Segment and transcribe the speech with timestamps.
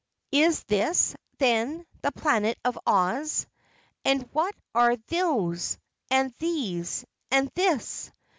[0.31, 3.45] "Is this, then, the Planet of Oz?
[4.03, 5.77] And what are those,
[6.09, 8.11] and these, and this?"